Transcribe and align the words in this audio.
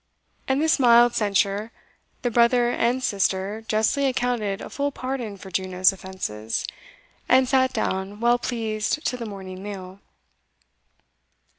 And 0.47 0.59
this 0.59 0.79
mild 0.79 1.13
censure 1.13 1.71
the 2.23 2.31
brother 2.31 2.71
and 2.71 3.03
sister 3.03 3.63
justly 3.67 4.07
accounted 4.07 4.59
a 4.59 4.71
full 4.71 4.91
pardon 4.91 5.37
for 5.37 5.51
Juno's 5.51 5.93
offences, 5.93 6.65
and 7.29 7.47
sate 7.47 7.73
down 7.73 8.19
well 8.19 8.39
pleased 8.39 9.05
to 9.05 9.15
the 9.15 9.27
morning 9.27 9.61
meal. 9.61 9.99